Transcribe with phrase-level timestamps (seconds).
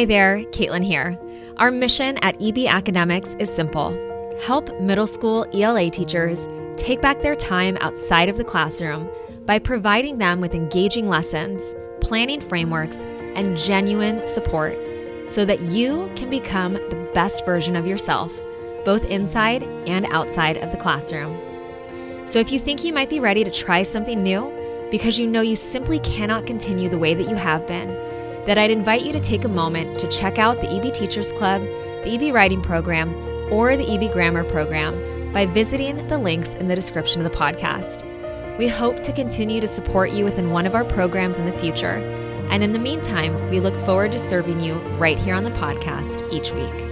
[0.00, 1.18] Hi there, Caitlin here.
[1.58, 3.90] Our mission at EB Academics is simple
[4.40, 6.48] help middle school ELA teachers
[6.78, 9.10] take back their time outside of the classroom
[9.44, 11.60] by providing them with engaging lessons,
[12.00, 12.96] planning frameworks,
[13.36, 14.74] and genuine support
[15.28, 18.34] so that you can become the best version of yourself,
[18.86, 21.38] both inside and outside of the classroom.
[22.26, 24.50] So if you think you might be ready to try something new
[24.90, 28.09] because you know you simply cannot continue the way that you have been,
[28.46, 31.62] then I'd invite you to take a moment to check out the EB Teachers Club,
[32.04, 33.14] the EB Writing Program,
[33.52, 38.06] or the EB Grammar Program by visiting the links in the description of the podcast.
[38.58, 41.96] We hope to continue to support you within one of our programs in the future.
[42.50, 46.30] And in the meantime, we look forward to serving you right here on the podcast
[46.32, 46.89] each week.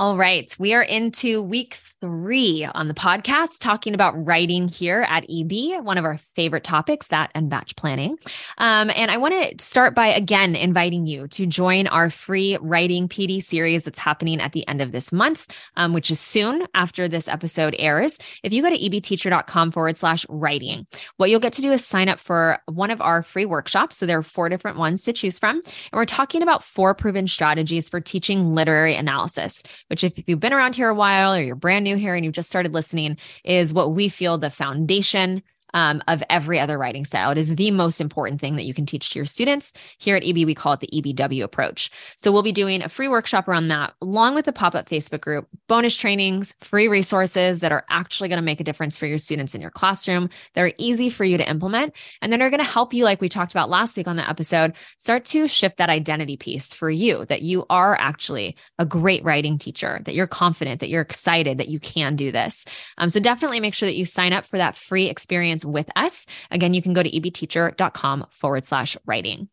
[0.00, 0.56] All right.
[0.58, 5.98] We are into week three on the podcast, talking about writing here at EB, one
[5.98, 8.16] of our favorite topics, that and batch planning.
[8.56, 13.08] Um, and I want to start by again inviting you to join our free writing
[13.08, 17.06] PD series that's happening at the end of this month, um, which is soon after
[17.06, 18.16] this episode airs.
[18.42, 20.86] If you go to ebteacher.com forward slash writing,
[21.18, 23.98] what you'll get to do is sign up for one of our free workshops.
[23.98, 25.56] So there are four different ones to choose from.
[25.56, 30.52] And we're talking about four proven strategies for teaching literary analysis which if you've been
[30.52, 33.74] around here a while or you're brand new here and you've just started listening, is
[33.74, 35.42] what we feel the foundation
[35.74, 37.30] um, of every other writing style.
[37.30, 39.72] It is the most important thing that you can teach to your students.
[39.98, 41.90] Here at EB, we call it the EBW approach.
[42.16, 45.20] So we'll be doing a free workshop around that, along with a pop up Facebook
[45.20, 49.18] group, bonus trainings, free resources that are actually going to make a difference for your
[49.18, 50.28] students in your classroom.
[50.54, 53.28] They're easy for you to implement, and then are going to help you, like we
[53.28, 57.24] talked about last week on the episode, start to shift that identity piece for you
[57.26, 61.68] that you are actually a great writing teacher, that you're confident, that you're excited, that
[61.68, 62.64] you can do this.
[62.98, 65.90] Um, so definitely make sure that you sign up for that free experience experience with
[65.96, 66.26] us.
[66.50, 69.48] Again, you can go to ebteacher.com forward slash writing.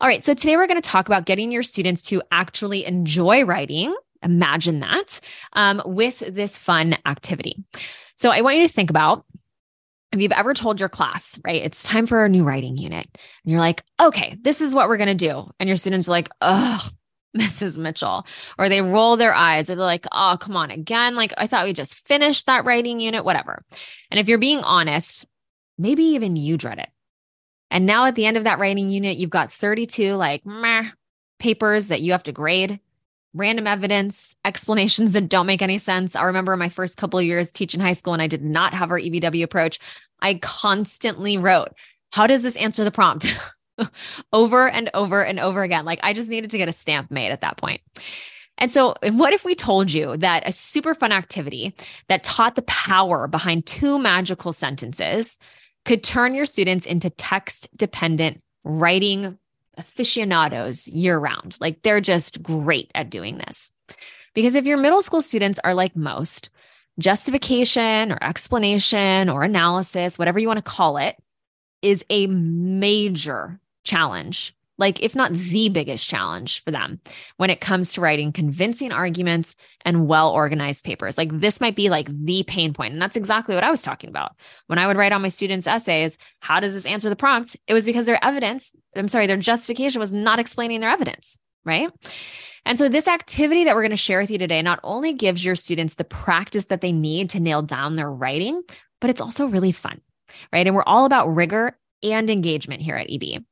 [0.00, 0.24] All right.
[0.24, 3.94] So today we're going to talk about getting your students to actually enjoy writing.
[4.22, 5.20] Imagine that
[5.52, 7.62] um, with this fun activity.
[8.16, 9.24] So I want you to think about
[10.12, 13.50] if you've ever told your class, right, it's time for a new writing unit, and
[13.50, 15.50] you're like, okay, this is what we're going to do.
[15.58, 16.88] And your students are like, oh,
[17.36, 17.76] Mrs.
[17.82, 18.24] Mitchell,
[18.56, 21.16] or they roll their eyes, or they're like, oh, come on again.
[21.16, 23.62] Like, I thought we just finished that writing unit, whatever.
[24.10, 25.26] And if you're being honest,
[25.78, 26.88] maybe even you dread it.
[27.70, 30.90] And now at the end of that writing unit, you've got 32 like meh,
[31.38, 32.80] papers that you have to grade,
[33.34, 36.16] random evidence, explanations that don't make any sense.
[36.16, 38.90] I remember my first couple of years teaching high school and I did not have
[38.90, 39.78] our EBW approach.
[40.20, 41.70] I constantly wrote,
[42.12, 43.38] How does this answer the prompt?
[44.32, 45.84] over and over and over again.
[45.84, 47.82] Like I just needed to get a stamp made at that point.
[48.58, 51.74] And so, what if we told you that a super fun activity
[52.08, 55.36] that taught the power behind two magical sentences
[55.86, 59.38] could turn your students into text dependent writing
[59.78, 61.56] aficionados year round.
[61.60, 63.72] Like they're just great at doing this.
[64.34, 66.50] Because if your middle school students are like most,
[66.98, 71.16] justification or explanation or analysis, whatever you want to call it,
[71.82, 77.00] is a major challenge like if not the biggest challenge for them
[77.36, 81.16] when it comes to writing convincing arguments and well organized papers.
[81.16, 82.92] Like this might be like the pain point.
[82.92, 84.36] And that's exactly what I was talking about.
[84.66, 87.56] When I would write on my students' essays, how does this answer the prompt?
[87.66, 91.90] It was because their evidence, I'm sorry, their justification was not explaining their evidence, right?
[92.64, 95.44] And so, this activity that we're going to share with you today not only gives
[95.44, 98.60] your students the practice that they need to nail down their writing,
[99.00, 100.00] but it's also really fun,
[100.52, 100.66] right?
[100.66, 103.42] And we're all about rigor and engagement here at EB.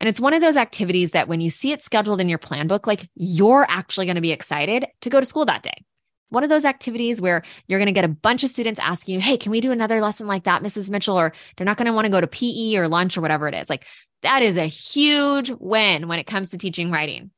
[0.00, 2.66] And it's one of those activities that when you see it scheduled in your plan
[2.66, 5.84] book, like you're actually going to be excited to go to school that day.
[6.30, 9.20] One of those activities where you're going to get a bunch of students asking you,
[9.20, 10.88] Hey, can we do another lesson like that, Mrs.
[10.88, 11.18] Mitchell?
[11.18, 13.54] Or they're not going to want to go to PE or lunch or whatever it
[13.54, 13.68] is.
[13.68, 13.84] Like
[14.22, 17.30] that is a huge win when it comes to teaching writing.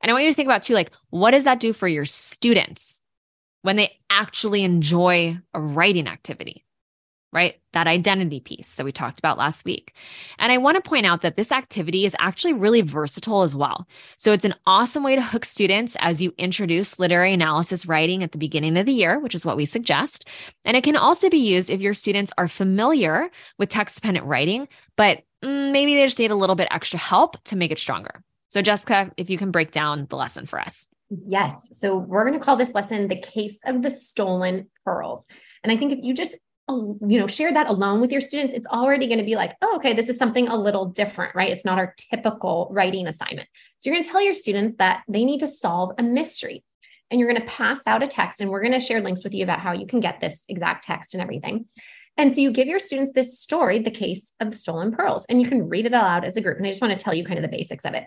[0.00, 2.04] And I want you to think about too, like, what does that do for your
[2.04, 3.02] students
[3.62, 6.64] when they actually enjoy a writing activity?
[7.34, 7.60] Right?
[7.72, 9.94] That identity piece that we talked about last week.
[10.38, 13.88] And I want to point out that this activity is actually really versatile as well.
[14.16, 18.30] So it's an awesome way to hook students as you introduce literary analysis writing at
[18.30, 20.28] the beginning of the year, which is what we suggest.
[20.64, 23.28] And it can also be used if your students are familiar
[23.58, 27.42] with text dependent writing, but mm, maybe they just need a little bit extra help
[27.44, 28.22] to make it stronger.
[28.48, 30.88] So, Jessica, if you can break down the lesson for us.
[31.10, 31.70] Yes.
[31.72, 35.26] So, we're going to call this lesson the case of the stolen pearls.
[35.64, 36.36] And I think if you just
[36.68, 39.76] you know share that alone with your students it's already going to be like oh
[39.76, 43.46] okay this is something a little different right it's not our typical writing assignment
[43.78, 46.64] so you're going to tell your students that they need to solve a mystery
[47.10, 49.34] and you're going to pass out a text and we're going to share links with
[49.34, 51.66] you about how you can get this exact text and everything
[52.16, 55.42] And so you give your students this story, the case of the stolen pearls, and
[55.42, 56.58] you can read it aloud as a group.
[56.58, 58.04] And I just want to tell you kind of the basics of it.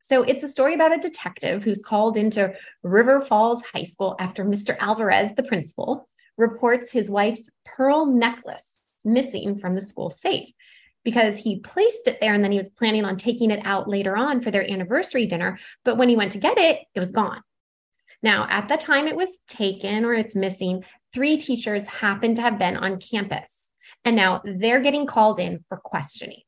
[0.00, 4.44] So it's a story about a detective who's called into River Falls High School after
[4.44, 4.76] Mr.
[4.78, 8.72] Alvarez, the principal, reports his wife's pearl necklace
[9.04, 10.50] missing from the school safe
[11.04, 14.16] because he placed it there and then he was planning on taking it out later
[14.16, 15.58] on for their anniversary dinner.
[15.84, 17.40] But when he went to get it, it was gone.
[18.22, 22.58] Now, at the time it was taken or it's missing, three teachers happened to have
[22.58, 23.70] been on campus.
[24.04, 26.42] And now they're getting called in for questioning.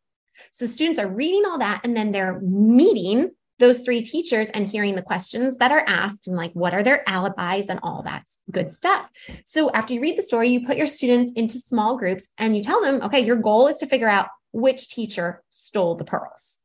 [0.53, 3.31] So students are reading all that and then they're meeting
[3.61, 7.09] those three teachers and hearing the questions that are asked and like what are their
[7.09, 9.07] alibis and all that good stuff.
[9.45, 12.63] So after you read the story, you put your students into small groups and you
[12.63, 16.59] tell them, okay, your goal is to figure out which teacher stole the pearls.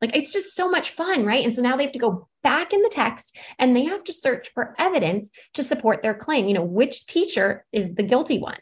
[0.00, 1.44] Like it's just so much fun, right?
[1.44, 4.12] And so now they have to go back in the text and they have to
[4.12, 6.48] search for evidence to support their claim.
[6.48, 8.58] You know, which teacher is the guilty one?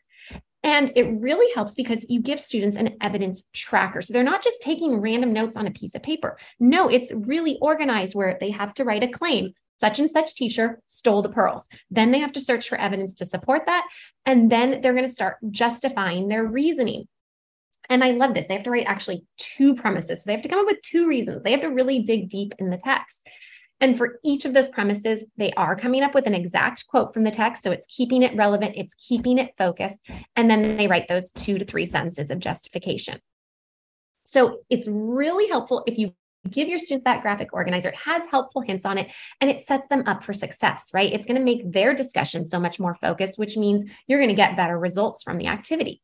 [0.62, 4.03] And it really helps because you give students an evidence tracker.
[4.03, 6.39] So they're not just taking random notes on a piece of paper.
[6.59, 9.53] No, it's really organized where they have to write a claim.
[9.79, 11.67] Such and such teacher stole the pearls.
[11.91, 13.87] Then they have to search for evidence to support that.
[14.27, 17.09] And then they're going to start justifying their reasoning.
[17.89, 18.47] And I love this.
[18.47, 20.23] They have to write actually two premises.
[20.23, 21.43] So they have to come up with two reasons.
[21.43, 23.27] They have to really dig deep in the text.
[23.81, 27.25] And for each of those premises, they are coming up with an exact quote from
[27.25, 27.62] the text.
[27.62, 29.99] So it's keeping it relevant, it's keeping it focused.
[30.37, 33.21] And then they write those two to three sentences of justification.
[34.25, 36.15] So it's really helpful if you
[36.49, 37.88] give your students that graphic organizer.
[37.91, 39.09] It has helpful hints on it
[39.41, 41.12] and it sets them up for success, right?
[41.12, 44.35] It's going to make their discussion so much more focused, which means you're going to
[44.35, 46.00] get better results from the activity.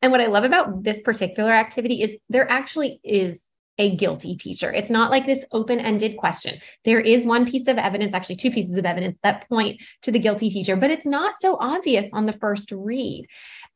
[0.00, 3.42] And what I love about this particular activity is there actually is
[3.78, 4.72] a guilty teacher.
[4.72, 6.60] It's not like this open ended question.
[6.84, 10.18] There is one piece of evidence, actually, two pieces of evidence that point to the
[10.18, 13.26] guilty teacher, but it's not so obvious on the first read.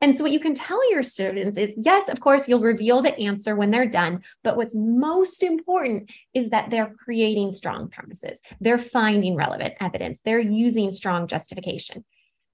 [0.00, 3.16] And so, what you can tell your students is yes, of course, you'll reveal the
[3.18, 4.22] answer when they're done.
[4.42, 10.40] But what's most important is that they're creating strong premises, they're finding relevant evidence, they're
[10.40, 12.04] using strong justification.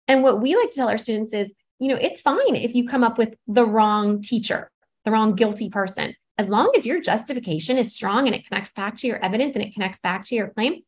[0.06, 2.86] And what we like to tell our students is, you know, it's fine if you
[2.86, 4.70] come up with the wrong teacher,
[5.04, 8.96] the wrong guilty person as long as your justification is strong and it connects back
[8.98, 10.82] to your evidence and it connects back to your claim,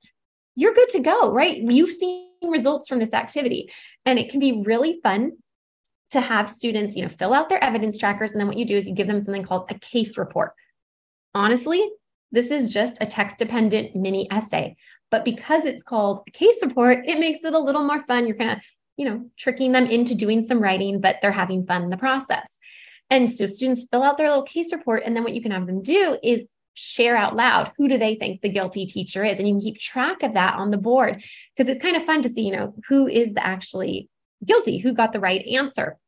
[0.55, 1.58] you're good to go, right?
[1.58, 3.70] You've seen results from this activity.
[4.06, 5.32] And it can be really fun
[6.11, 8.32] to have students, you know, fill out their evidence trackers.
[8.32, 10.52] And then what you do is you give them something called a case report.
[11.35, 11.88] Honestly,
[12.32, 14.76] this is just a text dependent mini essay.
[15.11, 18.26] But because it's called a case report, it makes it a little more fun.
[18.26, 18.58] You're kind of,
[18.97, 22.58] you know, tricking them into doing some writing, but they're having fun in the process.
[23.10, 25.02] And so students fill out their little case report.
[25.04, 28.14] And then what you can have them do is share out loud who do they
[28.14, 31.22] think the guilty teacher is and you can keep track of that on the board
[31.54, 34.08] because it's kind of fun to see you know who is the actually
[34.46, 35.98] guilty who got the right answer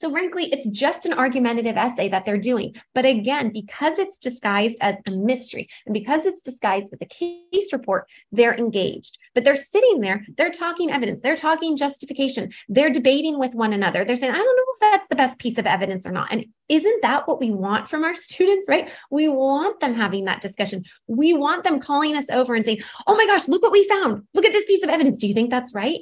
[0.00, 2.74] so, frankly, it's just an argumentative essay that they're doing.
[2.94, 7.70] But again, because it's disguised as a mystery and because it's disguised with a case
[7.70, 9.18] report, they're engaged.
[9.34, 14.06] But they're sitting there, they're talking evidence, they're talking justification, they're debating with one another.
[14.06, 16.28] They're saying, I don't know if that's the best piece of evidence or not.
[16.32, 18.90] And isn't that what we want from our students, right?
[19.10, 20.82] We want them having that discussion.
[21.08, 24.22] We want them calling us over and saying, Oh my gosh, look what we found.
[24.32, 25.18] Look at this piece of evidence.
[25.18, 26.00] Do you think that's right?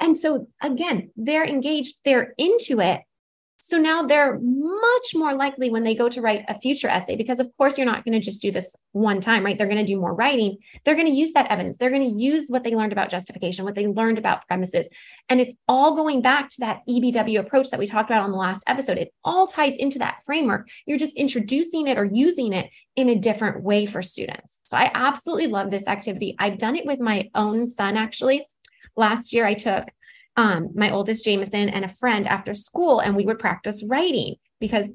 [0.00, 3.00] And so, again, they're engaged, they're into it.
[3.64, 7.38] So now they're much more likely when they go to write a future essay, because
[7.38, 9.56] of course you're not going to just do this one time, right?
[9.56, 10.58] They're going to do more writing.
[10.84, 11.76] They're going to use that evidence.
[11.78, 14.88] They're going to use what they learned about justification, what they learned about premises.
[15.28, 18.36] And it's all going back to that EBW approach that we talked about on the
[18.36, 18.98] last episode.
[18.98, 20.68] It all ties into that framework.
[20.84, 24.58] You're just introducing it or using it in a different way for students.
[24.64, 26.34] So I absolutely love this activity.
[26.36, 28.44] I've done it with my own son actually.
[28.96, 29.84] Last year I took
[30.36, 34.88] um, my oldest Jameson and a friend after school, and we would practice writing because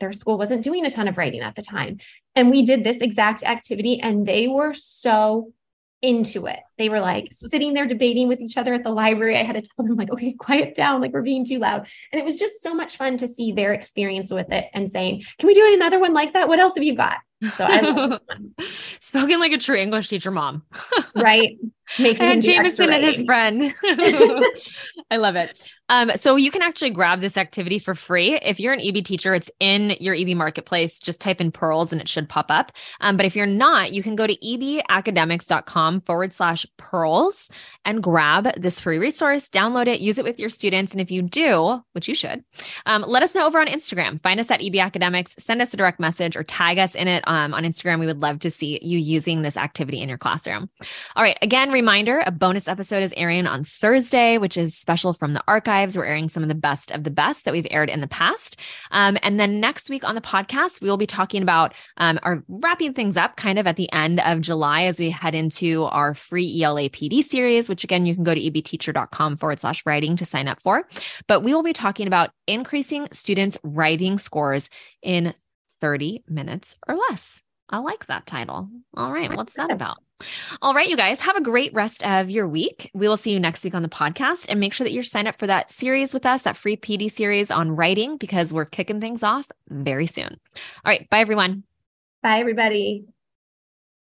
[0.00, 1.98] their school wasn't doing a ton of writing at the time.
[2.34, 5.52] And we did this exact activity, and they were so
[6.04, 6.60] into it.
[6.76, 9.38] They were like sitting there debating with each other at the library.
[9.38, 11.86] I had to tell them, like, okay, quiet down, like we're being too loud.
[12.12, 15.24] And it was just so much fun to see their experience with it and saying,
[15.38, 16.48] can we do another one like that?
[16.48, 17.18] What else have you got?
[17.56, 18.18] So I
[19.00, 20.62] spoken like a true English teacher mom.
[21.16, 21.56] right.
[21.98, 23.74] Making and Jameson and his friend.
[25.10, 25.60] I love it.
[25.90, 28.36] Um, so you can actually grab this activity for free.
[28.36, 30.98] If you're an EB teacher, it's in your EB marketplace.
[30.98, 32.72] Just type in pearls and it should pop up.
[33.00, 37.50] Um, but if you're not, you can go to ebacademics.com forward slash pearls
[37.84, 40.92] and grab this free resource, download it, use it with your students.
[40.92, 42.44] And if you do, which you should,
[42.86, 44.22] um, let us know over on Instagram.
[44.22, 47.22] Find us at EB Academics, send us a direct message or tag us in it
[47.26, 48.00] um, on Instagram.
[48.00, 50.70] We would love to see you using this activity in your classroom.
[51.14, 51.36] All right.
[51.42, 55.96] Again, reminder a bonus episode is airing on Thursday, which is special from the archives.
[55.96, 58.56] We're airing some of the best of the best that we've aired in the past.
[58.92, 62.44] Um, and then next week on the podcast, we will be talking about um, our
[62.48, 66.14] wrapping things up kind of at the end of July as we head into our
[66.14, 70.24] free ELA PD series, which again, you can go to ebteacher.com forward slash writing to
[70.24, 70.88] sign up for.
[71.26, 74.70] But we will be talking about increasing students' writing scores
[75.02, 75.34] in
[75.80, 77.42] 30 minutes or less.
[77.68, 78.70] I like that title.
[78.96, 79.34] All right.
[79.34, 80.03] What's that about?
[80.62, 82.90] All right, you guys, have a great rest of your week.
[82.94, 85.28] We will see you next week on the podcast and make sure that you're signed
[85.28, 89.00] up for that series with us, that free PD series on writing, because we're kicking
[89.00, 90.38] things off very soon.
[90.54, 91.08] All right.
[91.10, 91.64] Bye, everyone.
[92.22, 93.06] Bye, everybody.